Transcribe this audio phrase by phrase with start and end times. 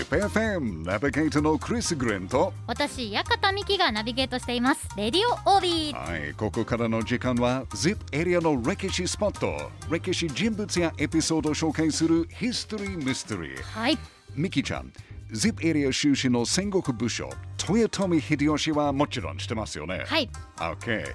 [0.00, 4.86] ZIPFM ナビゲーターのクリス・グレンと私館美希がナビゲートしています。
[4.94, 5.96] レディオオービー。
[5.96, 9.70] はい、ここからの時間は ZIP エリアの歴史スポット。
[9.90, 13.96] 歴史人物やエピソードを紹介するヒストリー・ミステリーはい。
[14.34, 14.92] ミキちゃん
[15.32, 17.30] ZIP エリア出身の戦国武将
[17.66, 20.04] 豊臣秀吉はもちろん知ってますよね。
[20.06, 20.28] はい。
[20.58, 21.06] OK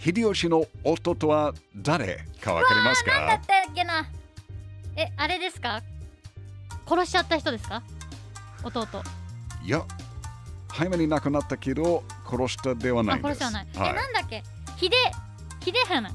[0.00, 4.04] 秀吉の弟は誰かわかりますなんだっかたっけな。
[4.96, 5.80] えあれですか？
[6.88, 7.84] 殺しちゃった人ですか？
[8.64, 8.86] 弟。
[9.64, 9.84] いや
[10.68, 13.38] 早めに亡くなったけど殺したではなあいんです。
[13.38, 13.90] 殺しちゃわない、はい。
[13.90, 14.42] えなんだっけ？
[14.78, 14.90] 秀
[15.64, 16.10] 秀は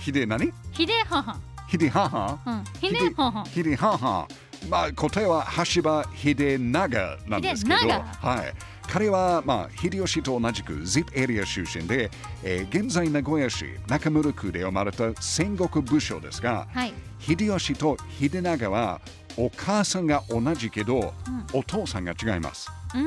[0.00, 0.52] 秀何？
[0.72, 1.36] 秀母
[1.70, 2.64] 秀母うん。
[2.80, 4.28] 秀母秀母
[4.68, 8.52] まあ答えは橋場秀長なんですけど、はい、
[8.90, 12.10] 彼は、まあ、秀吉と同じく ZIP エリア出身で、
[12.42, 16.92] えー現在名古屋市中村区で生まれた戦国武将ですが、はい。
[17.20, 19.00] 秀吉と秀長は
[19.38, 21.14] お母さんが同じけど、
[21.52, 22.68] お父さんが違います。
[22.94, 23.06] うーん。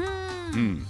[0.54, 0.86] うん。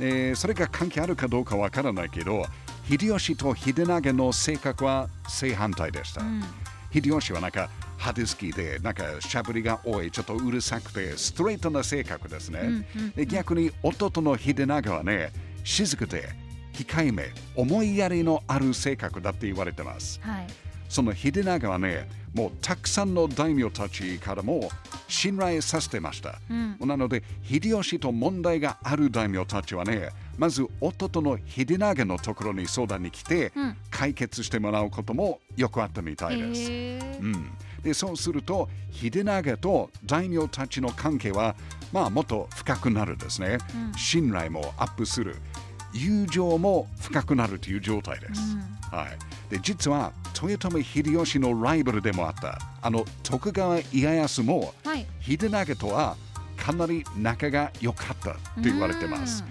[0.00, 2.44] えーそれが関係あるかどうかわからないけど
[2.88, 6.22] 秀吉と秀長の性格は正反対でした。
[6.22, 6.42] うん。
[6.92, 13.10] 秀吉はなんか派手好きでなんかしゃぶりが多いちょっとうるさくてストレートな性格ですね、うんうん。
[13.12, 15.32] で逆に弟の秀長はね
[15.64, 16.28] 静かで
[16.72, 20.20] 控えめ思いやりのある性格だって言われてます。
[20.22, 20.46] はい
[20.94, 24.70] その秀長はねもうたくさんの大名たちからも
[25.08, 26.88] 信頼させてました、うん。
[26.88, 33.76] なので秀吉と問題がある大名たちはねまず弟の秀長のところに相談に来て、うん。
[33.90, 37.50] 解決してもらうこともよくあったみたいです、うん、
[37.82, 41.56] でそうすると秀長と大名たちの関係は
[41.92, 43.98] まあもっと深くなるですね、うん。
[43.98, 45.34] 信頼もアップする。
[45.96, 48.56] 友情も深くなるという状態です、
[48.90, 49.16] はい、
[49.50, 55.06] で実は豊臣秀吉のライバルでもあったあの徳川家康もはい。
[55.20, 56.16] 秀長とは
[56.56, 59.44] かなり仲が良かったと言われてます。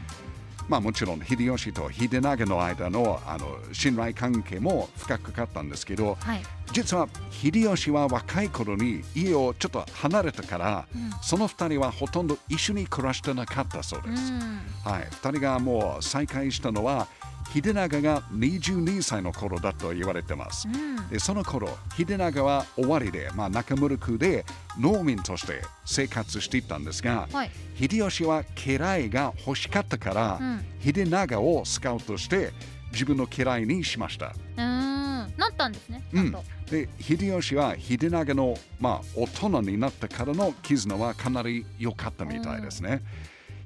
[0.69, 6.41] まあもちろん秀吉と秀長の間のあの信頼関係も深かったんですけどはい。
[6.71, 10.87] 実は秀吉は若い頃に家をちょっと離れたから、
[11.21, 14.39] その2人はほとんど一緒に暮らしてなかったそうです、うん。
[14.83, 17.07] はい、2人がもう再会したのは
[17.53, 21.09] 秀長が22歳の頃だと言われてます、うん。
[21.09, 24.43] でその頃秀長は終わりで、まあ、中村区で
[24.79, 27.51] 農民として生活していたんですが、はい。
[27.79, 30.65] 秀吉は家来が欲しかったから、うん。
[30.83, 32.51] 秀長をスカウトして
[32.91, 34.27] 自分の家来にしました。
[34.27, 34.93] うーん。
[35.37, 36.31] なったんですねちうん。
[36.69, 43.01] で秀吉は秀長の、まあ、大人になってからの絆はかなり良かったみたいですね。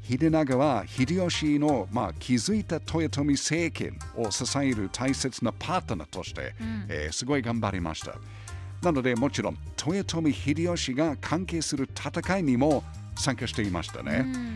[0.10, 6.86] 秀長は秀吉の、まあ、築いた豊臣政権を支える大切なパートナーとして、うん。
[6.88, 8.16] えーすごい頑張りました。
[8.82, 12.84] なのでもちろん豊臣秀吉が関係する戦いにも
[13.18, 14.24] 参加していましたね。
[14.26, 14.56] うん。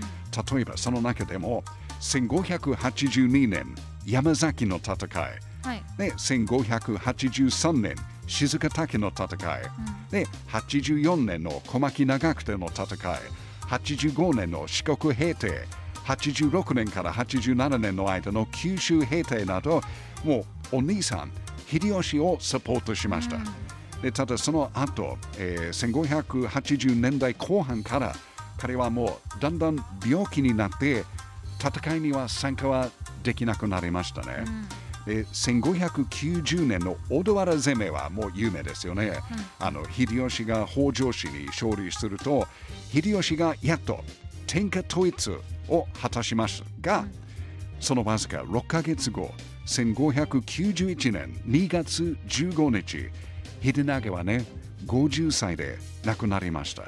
[0.56, 1.63] 例えばその中でも
[2.00, 3.75] 1582年
[4.06, 5.23] 山崎の戦い。
[5.63, 5.84] はい。
[5.97, 7.95] で1583年
[8.28, 9.61] 静竹の戦い、
[10.09, 13.19] で84年の小牧長久手の戦い
[13.72, 15.68] 85年の四国平定。
[16.06, 19.82] 86年から87年の間の九州平定など
[20.24, 21.32] もうお兄さん
[21.68, 23.38] 秀吉をサポートしました、
[24.02, 28.16] でただその後、えー1580年代後半から
[28.58, 31.06] 彼はもうだんだん病気になって
[31.59, 32.90] 戦いには参加は
[33.24, 34.44] できなくなりましたね、
[35.06, 39.13] で1590年の小田原攻めはもう有名ですよね、
[39.59, 42.47] あの秀吉が北条氏に勝利すると
[42.91, 44.03] 秀吉がやっと
[44.45, 45.31] 天下統一
[45.69, 47.06] を果たしますが、
[47.79, 49.31] そのわずか6ヶ月後
[49.66, 53.09] 1591年2月15日
[53.63, 54.45] 秀長はね
[54.85, 56.84] 50歳で亡くなりました、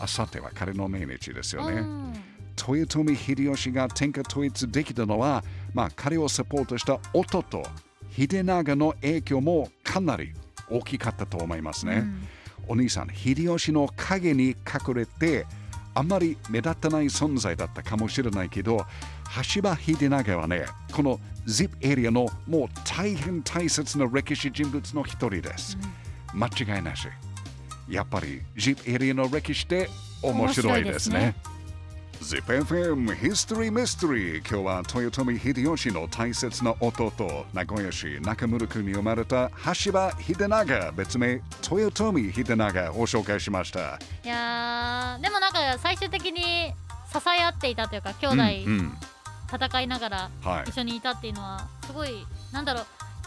[0.00, 7.44] あさっては彼の命日ですよね、うん豊臣秀吉が天下統一できたのは、まあ、彼をサポートした弟
[8.16, 10.32] 秀長の影響もかなり
[10.70, 12.04] 大きかったと思いますね、
[12.68, 15.46] お兄さん秀吉の影に隠れて
[15.94, 18.84] あんまり目立たない存在だったかもしれないけど
[19.54, 25.76] 橋場秀長はねこの ZIP エリアのもう大変大切な歴史人物の一人です、
[26.32, 27.08] 間違いなし。
[27.88, 29.88] やっぱり ZIP エリアの歴史って
[30.22, 31.34] 面白いですね
[32.24, 37.12] ZIPFM History Mystery 今日は豊臣秀吉の大切な弟
[37.52, 39.50] 名古屋市中村区に生まれた
[39.84, 43.98] 橋場秀長別名豊臣秀長を紹介しました。
[44.24, 46.40] いやーでもなんか最終的に
[47.12, 48.92] 支え合っていたというか兄弟うんうん。
[49.52, 50.70] 戦いながらはい。
[50.70, 52.86] 一緒にいたっていうのはすごいなんだろう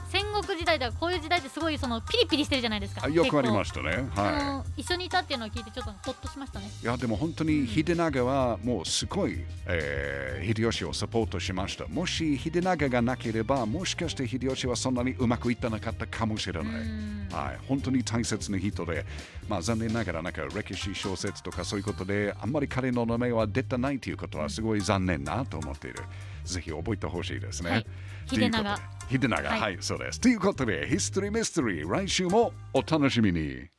[0.09, 4.09] 戦国時代ではこういう時代ってすごいそのピリピリしてるじゃないですかあよくありまししたね。
[4.15, 6.83] たは一緒にいたっていうのを聞いてちょっとホッとしましたねい。
[6.83, 11.87] いやでも本当に秀長はもうすごい、えー秀吉をサポートしました。
[11.87, 16.73] もし秀長がなければもしかして秀吉はそんなにうまくいってなかったかもしれない。
[16.73, 19.05] うんはい、本当に大切な人で、
[19.49, 26.03] まあ、残念ながらなんか歴史小説とかそういうことであんまり彼の名前は出てないということはすごい残念なと思っている。
[26.47, 27.69] ぜひ覚えてほしいですね。
[27.69, 27.85] はい
[28.27, 30.19] ということで秀長秀長、はいはい、そうです。
[30.19, 33.69] ということで、ヒストリーミステリー、来週もお楽しみに。